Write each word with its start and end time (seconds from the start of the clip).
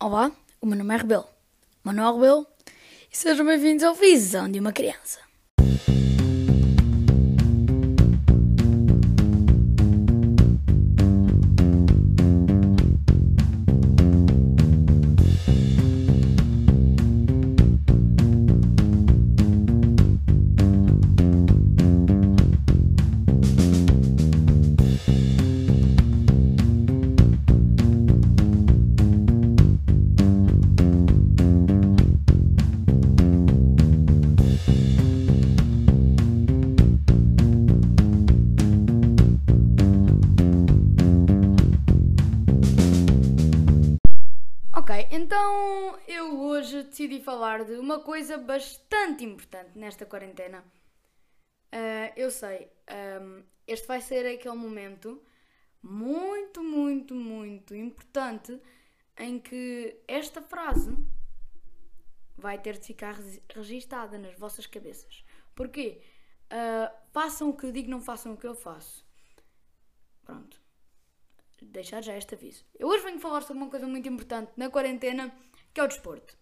Olá, 0.00 0.30
o 0.60 0.66
meu 0.66 0.78
nome 0.78 0.94
é 0.94 0.96
Rebelo, 0.96 1.26
Manuel 1.82 2.14
Rebelo, 2.14 2.46
e 3.12 3.16
sejam 3.16 3.44
bem-vindos 3.44 3.82
ao 3.82 3.96
Visão 3.96 4.48
de 4.48 4.60
uma 4.60 4.72
Criança. 4.72 5.18
Decidi 46.98 47.20
falar 47.22 47.64
de 47.64 47.74
uma 47.74 48.00
coisa 48.00 48.36
bastante 48.36 49.24
importante 49.24 49.78
nesta 49.78 50.04
quarentena. 50.04 50.64
Ah, 51.70 52.12
eu 52.16 52.28
sei, 52.28 52.68
ahm, 52.88 53.44
este 53.68 53.86
vai 53.86 54.00
ser 54.00 54.26
aquele 54.26 54.56
momento 54.56 55.22
muito, 55.80 56.60
muito, 56.60 57.14
muito 57.14 57.72
importante 57.72 58.60
em 59.16 59.38
que 59.38 60.00
esta 60.08 60.42
frase 60.42 60.92
vai 62.36 62.60
ter 62.60 62.78
de 62.78 62.86
ficar 62.86 63.14
registada 63.54 64.18
nas 64.18 64.34
vossas 64.36 64.66
cabeças. 64.66 65.24
Porquê? 65.54 66.02
Ah, 66.50 66.92
façam 67.12 67.50
o 67.50 67.56
que 67.56 67.66
eu 67.66 67.70
digo, 67.70 67.88
não 67.88 68.00
façam 68.00 68.32
o 68.32 68.36
que 68.36 68.46
eu 68.46 68.56
faço. 68.56 69.06
Pronto 70.24 70.60
deixar 71.60 72.00
já 72.02 72.16
este 72.16 72.36
aviso. 72.36 72.64
Eu 72.78 72.86
hoje 72.86 73.02
venho 73.02 73.18
falar 73.18 73.40
sobre 73.42 73.60
uma 73.62 73.68
coisa 73.68 73.84
muito 73.84 74.08
importante 74.08 74.52
na 74.56 74.70
quarentena, 74.70 75.34
que 75.74 75.80
é 75.80 75.82
o 75.82 75.88
desporto. 75.88 76.38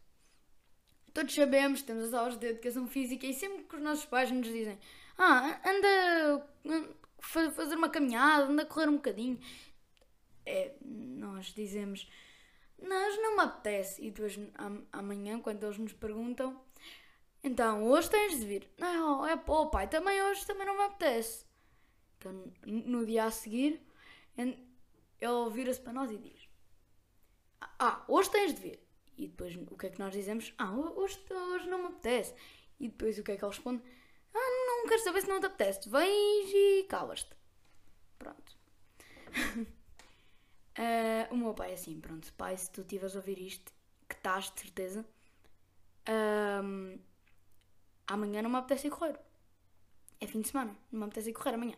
Todos 1.17 1.35
sabemos, 1.35 1.81
temos 1.81 2.05
as 2.05 2.15
aulas 2.15 2.37
de 2.37 2.47
educação 2.47 2.87
física 2.87 3.25
e 3.27 3.33
sempre 3.33 3.65
que 3.65 3.77
os 3.77 3.83
nossos 3.83 4.05
pais 4.05 4.31
nos 4.31 4.47
dizem 4.47 4.79
ah, 5.17 5.59
anda 5.65 5.89
a 6.69 7.23
fa- 7.23 7.51
fazer 7.53 7.75
uma 7.75 7.89
caminhada, 7.89 8.45
anda 8.53 8.63
a 8.65 8.67
correr 8.67 8.89
um 8.91 8.97
bocadinho. 8.97 9.41
É, 10.45 10.75
nós 10.83 11.47
dizemos, 11.55 12.07
nós 12.79 13.17
não 13.23 13.37
me 13.37 13.43
apetece. 13.45 14.03
E 14.05 14.11
depois 14.11 14.39
am- 14.59 14.87
amanhã, 14.93 15.41
quando 15.41 15.65
eles 15.65 15.79
nos 15.79 15.95
perguntam, 15.95 16.61
então 17.43 17.83
hoje 17.85 18.11
tens 18.11 18.39
de 18.39 18.45
vir. 18.47 18.71
Não, 18.79 19.27
é 19.27 19.37
pô, 19.39 19.71
pai, 19.71 19.89
também 19.89 20.21
hoje 20.23 20.47
também 20.47 20.67
não 20.67 20.77
me 20.77 20.85
apetece. 20.85 21.47
Então 22.19 22.53
no 22.67 23.07
dia 23.07 23.25
a 23.25 23.31
seguir, 23.31 23.81
ele 24.37 25.51
vira-se 25.51 25.81
para 25.81 25.95
nós 25.95 26.11
e 26.11 26.19
diz: 26.19 26.47
Ah, 27.79 28.05
hoje 28.07 28.31
tens 28.31 28.55
de 28.55 28.61
vir. 28.61 28.86
E 29.17 29.29
depois 29.29 29.55
o 29.57 29.77
que 29.77 29.87
é 29.87 29.91
que 29.91 29.99
nós 29.99 30.13
dizemos? 30.13 30.53
Ah, 30.59 30.71
ho- 30.73 30.99
hoje, 31.01 31.19
hoje 31.31 31.69
não 31.69 31.79
me 31.79 31.87
apetece. 31.87 32.35
E 32.79 32.89
depois 32.89 33.19
o 33.19 33.23
que 33.25 33.33
é 33.33 33.37
que 33.37 33.45
ele 33.45 33.53
responde? 33.53 33.83
Ah, 34.35 34.51
não 34.69 34.87
quero 34.89 35.03
saber 35.03 35.23
se 35.23 35.29
não 35.29 35.41
te 35.41 35.47
apetece. 35.47 35.89
Vens 35.89 36.51
e 36.55 36.85
calas-te. 36.89 37.35
Pronto. 38.19 38.53
Ah, 40.79 41.29
o 41.31 41.37
meu 41.37 41.55
pai 41.55 41.71
é 41.73 41.75
assim, 41.75 42.01
pronto. 42.01 42.33
Pai, 42.35 42.57
se 42.57 42.71
tu 42.71 42.81
estiveres 42.83 43.15
a 43.15 43.19
ouvir 43.19 43.39
isto, 43.39 43.73
que 44.09 44.15
estás 44.15 44.51
de 44.53 44.61
certeza, 44.61 45.05
ahm, 46.07 46.99
amanhã 48.09 48.43
não 48.43 48.51
me 48.51 48.57
apetece 48.59 48.87
ir 48.89 48.91
correr. 48.91 49.17
É 50.21 50.27
fim 50.27 50.43
de 50.43 50.49
semana, 50.51 50.77
não 50.93 50.99
me 51.01 51.05
apetece 51.07 51.31
ir 51.31 51.33
correr 51.39 51.55
amanhã. 51.55 51.77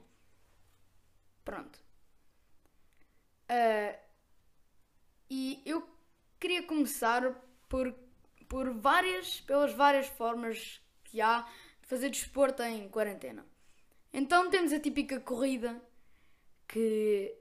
Pronto. 1.44 1.78
Ah, 3.48 3.94
e 5.30 5.62
eu 5.64 5.82
queria 6.38 6.62
começar 6.62 7.34
por, 7.69 7.94
por 8.49 8.71
várias, 8.75 9.41
pelas 9.41 9.72
várias 9.72 10.06
formas 10.06 10.81
que 11.04 11.21
há 11.21 11.43
de 11.81 11.88
fazer 11.88 12.10
desporto 12.10 12.62
em 12.62 12.88
quarentena. 12.88 13.47
Então 14.12 14.50
temos 14.50 14.72
a 14.72 14.81
típica 14.81 15.21
corrida 15.21 15.81
que 16.66 17.34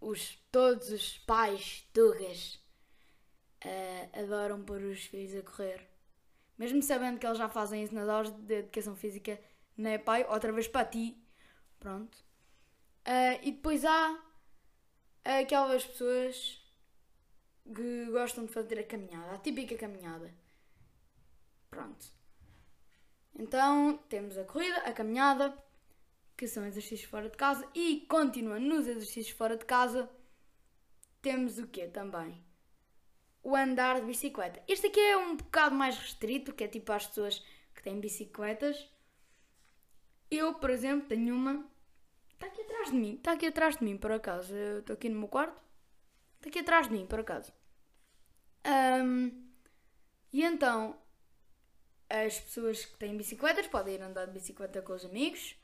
os, 0.00 0.38
todos 0.50 0.90
os 0.90 1.18
pais 1.18 1.88
tugas 1.92 2.60
ah, 3.64 4.20
adoram 4.20 4.64
pôr 4.64 4.82
os 4.82 5.04
filhos 5.04 5.34
a 5.36 5.42
correr. 5.42 5.88
Mesmo 6.58 6.82
sabendo 6.82 7.18
que 7.18 7.26
eles 7.26 7.38
já 7.38 7.48
fazem 7.48 7.82
isso 7.82 7.94
nas 7.94 8.08
aulas 8.08 8.30
de 8.30 8.54
educação 8.54 8.94
física, 8.94 9.40
não 9.76 9.90
é 9.90 9.98
pai? 9.98 10.24
Outra 10.28 10.52
vez 10.52 10.68
para 10.68 10.86
ti. 10.86 11.16
Pronto. 11.80 12.16
Ah, 13.04 13.34
e 13.42 13.52
depois 13.52 13.84
há 13.84 14.22
aquelas 15.24 15.84
pessoas 15.84 16.63
que 17.72 18.06
gostam 18.10 18.44
de 18.44 18.52
fazer 18.52 18.78
a 18.78 18.84
caminhada, 18.84 19.34
a 19.34 19.38
típica 19.38 19.76
caminhada. 19.76 20.34
Pronto. 21.70 22.06
Então 23.34 23.98
temos 24.08 24.36
a 24.36 24.44
corrida, 24.44 24.76
a 24.78 24.92
caminhada, 24.92 25.56
que 26.36 26.46
são 26.46 26.66
exercícios 26.66 27.08
fora 27.08 27.28
de 27.28 27.36
casa, 27.36 27.68
e 27.74 28.06
continuando 28.08 28.66
nos 28.66 28.86
exercícios 28.86 29.36
fora 29.36 29.56
de 29.56 29.64
casa, 29.64 30.08
temos 31.22 31.58
o 31.58 31.66
quê 31.66 31.86
também? 31.86 32.44
O 33.42 33.54
andar 33.54 34.00
de 34.00 34.06
bicicleta. 34.06 34.62
Este 34.66 34.86
aqui 34.86 35.00
é 35.00 35.16
um 35.16 35.36
bocado 35.36 35.74
mais 35.74 35.98
restrito, 35.98 36.46
porque 36.46 36.64
é 36.64 36.68
tipo 36.68 36.92
às 36.92 37.06
pessoas 37.06 37.44
que 37.74 37.82
têm 37.82 38.00
bicicletas. 38.00 38.88
Eu, 40.30 40.54
por 40.54 40.70
exemplo, 40.70 41.08
tenho 41.08 41.34
uma 41.34 41.68
Está 42.34 42.46
aqui 42.46 42.62
atrás 42.62 42.90
de 42.90 42.96
mim, 42.96 43.14
está 43.14 43.32
aqui 43.32 43.46
atrás 43.46 43.76
de 43.76 43.84
mim, 43.84 43.96
por 43.96 44.12
acaso. 44.12 44.54
Eu 44.54 44.80
estou 44.80 44.94
aqui 44.94 45.08
no 45.08 45.18
meu 45.18 45.28
quarto. 45.28 45.60
Está 46.44 46.50
aqui 46.50 46.58
atrás 46.58 46.88
de 46.88 46.92
mim, 46.92 47.06
por 47.06 47.20
acaso. 47.20 47.50
Ahm, 48.64 49.30
e 50.30 50.44
então, 50.44 50.94
as 52.06 52.38
pessoas 52.38 52.84
que 52.84 52.98
têm 52.98 53.16
bicicletas 53.16 53.66
podem 53.66 53.94
ir 53.94 54.02
andar 54.02 54.26
de 54.26 54.32
bicicleta 54.32 54.82
com 54.82 54.92
os 54.92 55.06
amigos, 55.06 55.56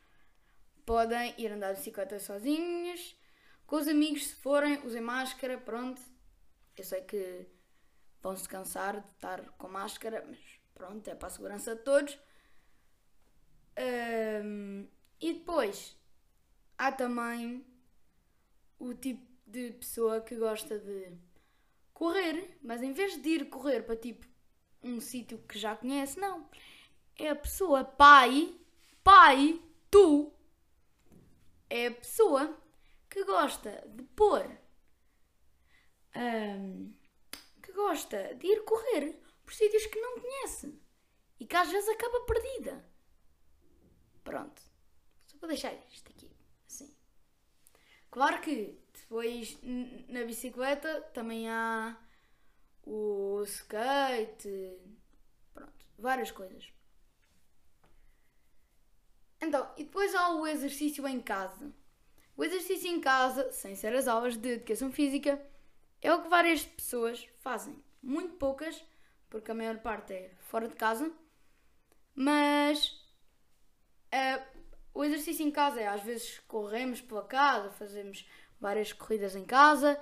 podem 0.86 1.34
ir 1.36 1.52
andar 1.52 1.72
de 1.72 1.80
bicicleta 1.80 2.18
sozinhas, 2.18 3.14
com 3.66 3.76
os 3.76 3.88
amigos, 3.88 4.28
se 4.28 4.36
forem, 4.36 4.80
usem 4.82 5.02
máscara, 5.02 5.58
pronto. 5.58 6.00
Eu 6.74 6.84
sei 6.84 7.02
que 7.02 7.46
vão 8.22 8.34
se 8.34 8.48
cansar 8.48 9.02
de 9.02 9.08
estar 9.08 9.42
com 9.58 9.68
máscara, 9.68 10.24
mas 10.26 10.38
pronto, 10.72 11.06
é 11.10 11.14
para 11.14 11.28
a 11.28 11.30
segurança 11.30 11.76
de 11.76 11.82
todos. 11.82 12.18
Ahm, 13.76 14.86
e 15.20 15.34
depois, 15.34 15.94
há 16.78 16.90
também 16.90 17.66
o 18.78 18.94
tipo 18.94 19.29
de 19.50 19.72
pessoa 19.72 20.20
que 20.20 20.36
gosta 20.36 20.78
de 20.78 21.12
correr, 21.92 22.56
mas 22.62 22.82
em 22.82 22.92
vez 22.92 23.20
de 23.20 23.28
ir 23.28 23.50
correr 23.50 23.82
para 23.82 23.96
tipo 23.96 24.26
um 24.82 25.00
sítio 25.00 25.38
que 25.46 25.58
já 25.58 25.76
conhece, 25.76 26.18
não. 26.18 26.48
É 27.18 27.30
a 27.30 27.36
pessoa 27.36 27.84
pai, 27.84 28.54
pai, 29.02 29.60
tu, 29.90 30.32
é 31.68 31.88
a 31.88 31.94
pessoa 31.94 32.58
que 33.08 33.24
gosta 33.24 33.86
de 33.88 34.02
pôr, 34.04 34.48
ahm, 36.14 36.92
que 37.62 37.72
gosta 37.72 38.34
de 38.36 38.46
ir 38.46 38.64
correr 38.64 39.20
por 39.44 39.52
sítios 39.52 39.86
que 39.86 40.00
não 40.00 40.20
conhece 40.20 40.80
e 41.38 41.46
que 41.46 41.56
às 41.56 41.70
vezes 41.70 41.88
acaba 41.88 42.24
perdida. 42.24 42.88
Pronto, 44.22 44.62
só 45.26 45.36
para 45.38 45.48
deixar 45.48 45.74
isto 45.92 46.10
aqui. 46.10 46.30
Assim. 46.66 46.94
Claro 48.10 48.40
que 48.40 48.78
depois 49.10 49.58
na 50.08 50.22
bicicleta 50.22 51.00
também 51.12 51.50
há 51.50 51.96
o 52.84 53.42
skate, 53.42 54.78
pronto, 55.52 55.86
várias 55.98 56.30
coisas. 56.30 56.72
Então, 59.40 59.68
e 59.76 59.82
depois 59.82 60.14
há 60.14 60.30
o 60.30 60.46
exercício 60.46 61.08
em 61.08 61.20
casa. 61.20 61.72
O 62.36 62.44
exercício 62.44 62.88
em 62.88 63.00
casa, 63.00 63.50
sem 63.50 63.74
ser 63.74 63.92
as 63.94 64.06
aulas 64.06 64.36
de 64.36 64.50
educação 64.50 64.92
física, 64.92 65.44
é 66.00 66.14
o 66.14 66.22
que 66.22 66.28
várias 66.28 66.64
pessoas 66.64 67.28
fazem. 67.40 67.82
Muito 68.00 68.34
poucas, 68.34 68.80
porque 69.28 69.50
a 69.50 69.54
maior 69.54 69.78
parte 69.78 70.12
é 70.12 70.30
fora 70.38 70.68
de 70.68 70.76
casa, 70.76 71.12
mas 72.14 72.96
eh, 74.12 74.40
o 74.94 75.02
exercício 75.02 75.44
em 75.44 75.50
casa 75.50 75.80
é 75.80 75.88
às 75.88 76.02
vezes 76.02 76.38
corremos 76.46 77.00
pela 77.00 77.24
casa, 77.24 77.72
fazemos 77.72 78.24
várias 78.60 78.92
corridas 78.92 79.34
em 79.34 79.44
casa, 79.44 79.98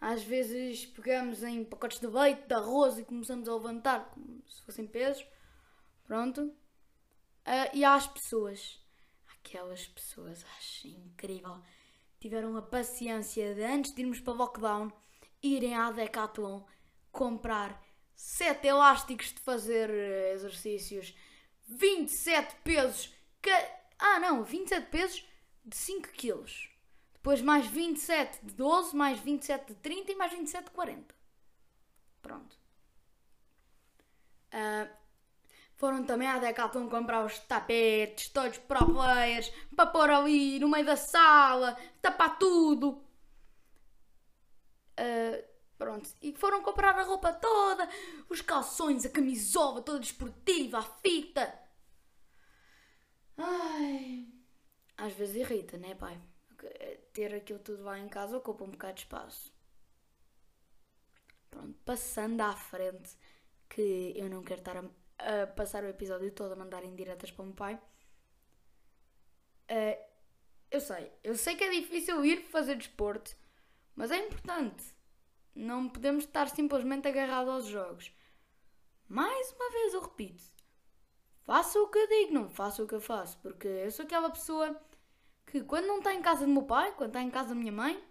às 0.00 0.22
vezes 0.22 0.84
pegamos 0.86 1.42
em 1.42 1.64
pacotes 1.64 1.98
de 1.98 2.06
leite, 2.06 2.46
de 2.46 2.54
arroz 2.54 2.98
e 2.98 3.04
começamos 3.04 3.48
a 3.48 3.54
levantar 3.54 4.10
como 4.10 4.42
se 4.48 4.62
fossem 4.62 4.86
pesos. 4.86 5.26
Pronto. 6.06 6.54
Ah, 7.44 7.70
e 7.72 7.84
há 7.84 7.94
as 7.94 8.06
pessoas, 8.06 8.78
aquelas 9.38 9.86
pessoas, 9.86 10.44
acho 10.58 10.88
incrível, 10.88 11.60
tiveram 12.20 12.56
a 12.56 12.62
paciência 12.62 13.54
de 13.54 13.62
antes 13.62 13.94
de 13.94 14.02
irmos 14.02 14.20
para 14.20 14.32
o 14.32 14.36
lockdown 14.36 14.92
irem 15.42 15.74
à 15.74 15.90
Decathlon 15.90 16.62
comprar 17.12 17.82
7 18.16 18.66
elásticos 18.66 19.32
de 19.32 19.40
fazer 19.40 19.90
eh, 19.90 20.32
exercícios, 20.32 21.14
27 21.68 22.56
pesos, 22.64 23.14
ah 23.98 24.18
não, 24.20 24.42
27 24.42 24.86
pesos 24.88 25.24
de 25.64 25.76
5 25.76 26.08
quilos. 26.12 26.73
Depois 27.24 27.40
mais 27.40 27.66
27 27.66 28.44
de 28.44 28.52
12, 28.52 28.94
mais 28.94 29.18
27 29.18 29.68
de 29.68 29.74
30 29.76 30.12
e 30.12 30.14
mais 30.14 30.30
27 30.30 30.64
de 30.64 30.70
40. 30.72 31.14
Pronto. 32.20 32.54
Uh, 34.52 34.94
foram 35.74 36.04
também 36.04 36.28
à 36.28 36.38
Decathlon 36.38 36.86
comprar 36.90 37.24
os 37.24 37.38
tapetes, 37.38 38.28
todos 38.28 38.58
pro 38.58 38.84
players, 38.84 39.50
para 39.74 39.86
pôr 39.86 40.10
ali 40.10 40.58
no 40.58 40.68
meio 40.68 40.84
da 40.84 40.98
sala, 40.98 41.78
tapar 42.02 42.38
tudo. 42.38 43.02
Uh, 45.00 45.42
pronto. 45.78 46.06
E 46.20 46.34
foram 46.34 46.62
comprar 46.62 46.94
a 46.94 47.04
roupa 47.04 47.32
toda, 47.32 47.88
os 48.28 48.42
calções, 48.42 49.06
a 49.06 49.08
camisola 49.08 49.80
toda 49.80 49.98
desportiva, 49.98 50.76
a 50.76 50.82
fita. 50.82 51.58
Ai. 53.38 54.28
Às 54.98 55.14
vezes 55.14 55.36
irrita, 55.36 55.78
né, 55.78 55.94
pai? 55.94 56.20
Ter 57.14 57.32
aquilo 57.32 57.60
tudo 57.60 57.84
lá 57.84 57.98
em 57.98 58.08
casa 58.08 58.36
ocupa 58.36 58.64
um 58.64 58.70
bocado 58.70 58.94
de 58.94 59.00
espaço. 59.02 59.54
Pronto, 61.50 61.78
passando 61.84 62.40
à 62.40 62.52
frente, 62.54 63.16
que 63.68 64.12
eu 64.16 64.28
não 64.28 64.42
quero 64.42 64.60
estar 64.60 64.76
a, 64.76 65.42
a 65.42 65.46
passar 65.46 65.84
o 65.84 65.88
episódio 65.88 66.30
todo 66.32 66.52
a 66.52 66.56
mandar 66.56 66.84
indiretas 66.84 67.30
para 67.30 67.42
o 67.42 67.46
meu 67.46 67.54
pai. 67.54 67.80
Uh, 69.70 70.04
eu 70.70 70.80
sei, 70.80 71.12
eu 71.22 71.36
sei 71.36 71.54
que 71.56 71.62
é 71.62 71.70
difícil 71.70 72.24
ir 72.24 72.42
fazer 72.42 72.76
desporto, 72.76 73.34
mas 73.94 74.10
é 74.10 74.18
importante. 74.18 74.84
Não 75.54 75.88
podemos 75.88 76.24
estar 76.24 76.48
simplesmente 76.50 77.06
agarrados 77.06 77.54
aos 77.54 77.66
jogos. 77.66 78.12
Mais 79.08 79.52
uma 79.52 79.70
vez 79.70 79.94
eu 79.94 80.00
repito: 80.00 80.42
faça 81.44 81.78
o 81.80 81.88
que 81.88 81.98
eu 81.98 82.08
digo, 82.08 82.34
não 82.34 82.50
faça 82.50 82.82
o 82.82 82.88
que 82.88 82.94
eu 82.96 83.00
faço, 83.00 83.38
porque 83.38 83.68
eu 83.68 83.90
sou 83.92 84.04
aquela 84.04 84.30
pessoa 84.30 84.76
que 85.54 85.62
quando 85.62 85.86
não 85.86 85.98
está 85.98 86.12
em 86.12 86.20
casa 86.20 86.44
do 86.44 86.50
meu 86.50 86.64
pai, 86.64 86.92
quando 86.96 87.10
está 87.10 87.22
em 87.22 87.30
casa 87.30 87.50
da 87.50 87.54
minha 87.54 87.70
mãe, 87.70 88.02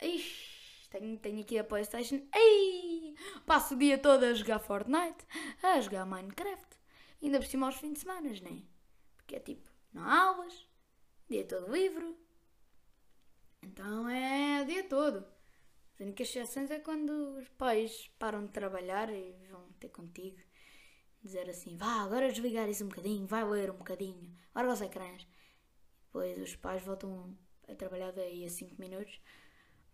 ixi, 0.00 0.88
tenho, 0.88 1.18
tenho 1.18 1.42
aqui 1.42 1.58
a 1.58 1.64
Playstation, 1.64 2.26
ei, 2.34 3.14
passo 3.44 3.74
o 3.74 3.78
dia 3.78 3.98
todo 3.98 4.24
a 4.24 4.32
jogar 4.32 4.58
Fortnite, 4.58 5.26
a 5.62 5.78
jogar 5.78 6.06
Minecraft, 6.06 6.78
ainda 7.22 7.38
por 7.38 7.46
cima 7.46 7.66
aos 7.66 7.74
fins 7.74 7.92
de 7.92 7.98
semana, 7.98 8.30
né? 8.30 8.62
Porque 9.18 9.36
é 9.36 9.40
tipo, 9.40 9.70
não 9.92 10.02
há 10.02 10.22
aulas, 10.22 10.66
dia 11.28 11.44
todo 11.44 11.70
livre, 11.70 12.16
então 13.62 14.08
é 14.08 14.62
o 14.62 14.64
dia 14.64 14.84
todo. 14.84 15.18
As 15.92 16.00
únicas 16.00 16.28
exceções 16.28 16.70
é 16.70 16.78
quando 16.78 17.36
os 17.36 17.48
pais 17.50 18.10
param 18.18 18.46
de 18.46 18.52
trabalhar 18.52 19.10
e 19.10 19.34
vão 19.50 19.70
ter 19.78 19.90
contigo. 19.90 20.38
Dizer 21.22 21.50
assim, 21.50 21.76
vá, 21.76 22.04
agora 22.04 22.32
desligar 22.32 22.70
isso 22.70 22.84
um 22.84 22.88
bocadinho, 22.88 23.26
vai 23.26 23.44
ler 23.44 23.70
um 23.70 23.76
bocadinho, 23.76 24.34
larga 24.54 24.72
os 24.72 24.80
ecrãs. 24.80 25.26
Depois 26.18 26.36
os 26.36 26.56
pais 26.56 26.82
voltam 26.82 27.38
a 27.68 27.74
trabalhar 27.76 28.10
daí 28.10 28.44
a 28.44 28.48
5 28.48 28.74
minutos, 28.76 29.20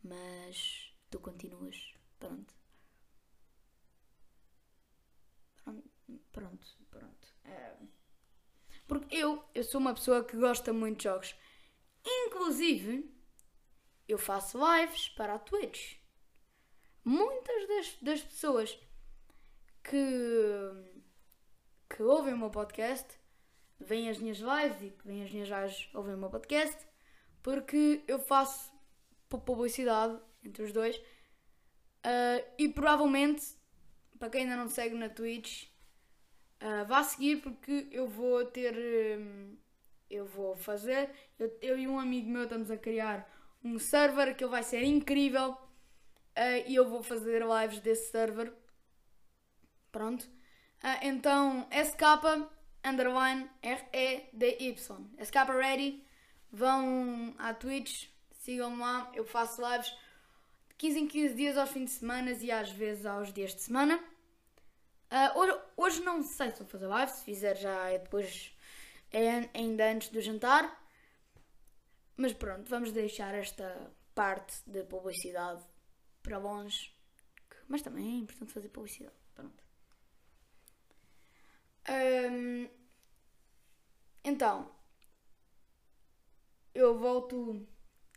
mas 0.02 0.90
tu 1.10 1.20
continuas. 1.20 1.94
Pronto. 2.18 2.54
Pronto, 5.62 5.90
pronto. 6.32 6.76
pronto. 6.90 7.28
É... 7.44 7.76
Porque 8.88 9.14
eu, 9.14 9.44
eu 9.54 9.62
sou 9.62 9.78
uma 9.78 9.92
pessoa 9.92 10.24
que 10.24 10.34
gosta 10.34 10.72
muito 10.72 10.96
de 10.96 11.04
jogos. 11.04 11.36
Inclusive, 12.02 13.14
eu 14.08 14.16
faço 14.16 14.58
lives 14.58 15.10
para 15.10 15.34
a 15.34 15.38
Twitch. 15.38 15.98
Muitas 17.04 17.68
das, 17.68 17.96
das 18.00 18.22
pessoas 18.22 18.78
que, 19.82 21.04
que 21.90 22.02
ouvem 22.02 22.32
o 22.32 22.38
meu 22.38 22.50
podcast 22.50 23.23
veem 23.80 24.08
as 24.08 24.18
minhas 24.18 24.38
lives 24.38 24.82
e 24.82 24.90
que 24.90 25.22
as 25.22 25.30
minhas 25.30 25.48
lives 25.48 25.88
ouvem 25.94 26.14
o 26.14 26.18
meu 26.18 26.30
podcast, 26.30 26.78
porque 27.42 28.02
eu 28.06 28.18
faço 28.18 28.72
publicidade 29.28 30.18
entre 30.44 30.62
os 30.62 30.72
dois. 30.72 30.96
Uh, 32.04 32.44
e 32.58 32.68
provavelmente, 32.68 33.42
para 34.18 34.28
quem 34.28 34.42
ainda 34.42 34.56
não 34.56 34.68
segue 34.68 34.94
na 34.94 35.08
Twitch, 35.08 35.64
uh, 36.62 36.84
vá 36.86 37.02
seguir 37.02 37.40
porque 37.40 37.88
eu 37.90 38.06
vou 38.06 38.44
ter. 38.44 38.74
Um, 39.18 39.56
eu 40.10 40.26
vou 40.26 40.54
fazer. 40.54 41.10
Eu, 41.38 41.58
eu, 41.62 41.78
e 41.78 41.88
um 41.88 41.98
amigo 41.98 42.28
meu 42.28 42.44
estamos 42.44 42.70
a 42.70 42.76
criar 42.76 43.28
um 43.64 43.78
server 43.78 44.36
que 44.36 44.46
vai 44.46 44.62
ser 44.62 44.82
incrível. 44.82 45.52
Uh, 46.36 46.66
e 46.66 46.74
eu 46.74 46.88
vou 46.88 47.02
fazer 47.02 47.42
lives 47.42 47.80
desse 47.80 48.10
server. 48.10 48.52
Pronto. 49.90 50.28
então, 51.02 51.68
SK 51.70 52.02
underline 52.84 53.48
R-E-D-Y. 53.62 55.10
Escapa 55.18 55.52
Ready. 55.52 56.04
Vão 56.52 57.34
à 57.38 57.52
Twitch, 57.52 58.08
sigam 58.30 58.78
lá. 58.78 59.10
Eu 59.14 59.24
faço 59.24 59.60
lives 59.68 59.88
de 60.68 60.74
15 60.76 61.00
em 61.00 61.08
15 61.08 61.34
dias 61.34 61.56
aos 61.56 61.70
fins 61.70 61.86
de 61.86 61.90
semana 61.96 62.30
e 62.30 62.50
às 62.52 62.70
vezes 62.70 63.06
aos 63.06 63.32
dias 63.32 63.54
de 63.54 63.62
semana. 63.62 63.96
Uh, 65.10 65.38
hoje, 65.38 65.60
hoje, 65.76 66.00
não 66.02 66.22
sei 66.22 66.50
se 66.50 66.58
vou 66.58 66.68
fazer 66.68 66.86
live, 66.86 67.10
se 67.10 67.24
fizer 67.24 67.56
já 67.56 67.88
é 67.88 67.98
depois, 67.98 68.52
é 69.12 69.48
ainda 69.54 69.90
antes 69.90 70.08
do 70.08 70.20
jantar. 70.20 70.82
Mas 72.16 72.32
pronto, 72.32 72.68
vamos 72.68 72.92
deixar 72.92 73.34
esta 73.34 73.92
parte 74.14 74.56
de 74.66 74.84
publicidade 74.84 75.62
para 76.22 76.38
longe. 76.38 76.92
Mas 77.66 77.82
também 77.82 78.06
é 78.06 78.18
importante 78.20 78.52
fazer 78.52 78.68
publicidade. 78.68 79.16
Pronto. 79.34 79.63
Um, 81.88 82.68
então, 84.24 84.70
eu 86.74 86.98
volto 86.98 87.66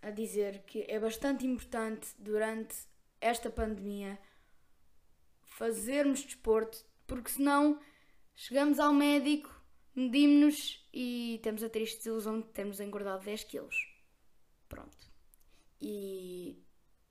a 0.02 0.10
dizer 0.10 0.64
que 0.64 0.86
é 0.88 1.00
bastante 1.00 1.46
importante 1.46 2.10
durante 2.18 2.76
esta 3.20 3.50
pandemia 3.50 4.20
fazermos 5.44 6.24
desporto, 6.24 6.86
porque 7.06 7.32
senão 7.32 7.80
chegamos 8.36 8.80
ao 8.80 8.94
médico, 8.94 9.50
medimos-nos 9.96 10.88
e 10.94 11.40
temos 11.44 11.64
a 11.64 11.70
triste 11.70 11.98
desilusão 11.98 12.40
de 12.40 12.48
termos 12.50 12.80
engordado 12.80 13.26
10 13.26 13.44
quilos. 13.46 13.76
Pronto. 14.70 14.98
E 15.82 16.64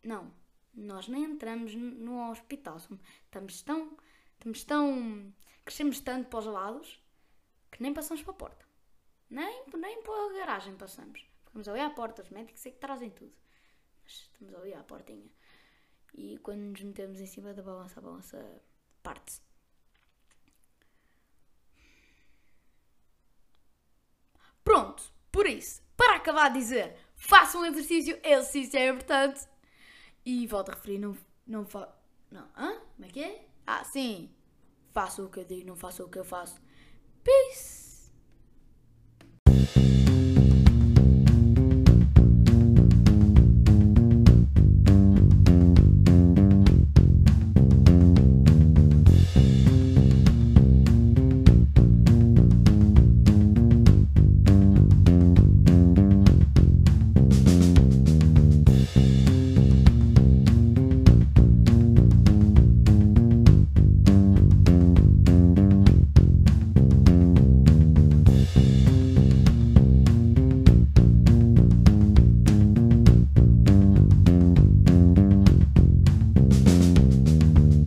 não, 0.03 0.33
nós 0.73 1.09
nem 1.09 1.25
entramos 1.25 1.75
no 1.75 2.31
hospital. 2.31 2.77
Estamos 2.77 3.63
tão, 3.63 3.97
estamos 4.35 4.65
tão 4.65 5.35
crescemos 5.67 5.99
tanto 6.01 6.29
para 6.29 6.39
os 6.39 6.47
lados 6.47 7.03
que 7.73 7.83
nem 7.83 7.93
passamos 7.93 8.23
para 8.23 8.33
a 8.33 8.37
porta. 8.37 8.65
Nem, 9.29 9.65
nem 9.75 10.03
para 10.03 10.27
a 10.27 10.39
garagem 10.39 10.77
passamos. 10.77 11.27
Ficamos 11.45 11.69
ali 11.69 11.81
à 11.81 11.91
porta, 11.91 12.23
os 12.23 12.31
médicos 12.31 12.65
é 12.65 12.71
que 12.71 12.79
trazem 12.79 13.11
tudo. 13.11 13.35
Mas 14.05 14.13
estamos 14.13 14.55
ali 14.55 14.73
à 14.73 14.83
portinha. 14.85 15.29
E 16.15 16.39
quando 16.39 16.61
nos 16.61 16.81
metemos 16.83 17.21
em 17.21 17.27
cima 17.27 17.53
da 17.53 17.63
balança, 17.63 17.99
a 17.99 18.03
balança 18.03 18.63
parte-se. 19.03 19.41
Pronto, 24.63 25.13
por 25.33 25.47
isso, 25.47 25.83
para 25.97 26.17
acabar 26.17 26.49
de 26.49 26.61
dizer, 26.61 26.97
façam 27.17 27.63
um 27.63 27.67
exercício, 27.67 28.19
exercício 28.23 28.79
é 28.79 28.89
importante. 28.89 29.47
E 30.25 30.47
volto 30.47 30.71
a 30.71 30.75
referir, 30.75 30.99
não, 30.99 31.17
não 31.47 31.67
fa... 31.67 31.93
Não, 32.31 32.49
hã? 32.57 32.81
Como 32.95 33.05
é 33.05 33.09
que 33.09 33.23
é? 33.23 33.49
Ah, 33.67 33.85
sim, 33.85 34.36
faço 34.97 35.27
o 35.27 35.29
que 35.29 35.41
eu 35.41 35.45
digo, 35.45 35.67
não 35.67 35.77
faço 35.77 36.03
o 36.05 36.09
que 36.09 36.19
eu 36.19 36.25
faço. 36.25 36.59
Peace! 37.23 37.76